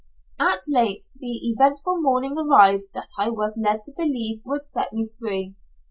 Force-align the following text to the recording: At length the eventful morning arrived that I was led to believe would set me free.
At 0.39 0.61
length 0.67 1.09
the 1.15 1.33
eventful 1.51 2.01
morning 2.01 2.35
arrived 2.35 2.85
that 2.95 3.09
I 3.19 3.29
was 3.29 3.55
led 3.55 3.83
to 3.83 3.93
believe 3.95 4.41
would 4.45 4.65
set 4.65 4.93
me 4.93 5.07
free. 5.07 5.53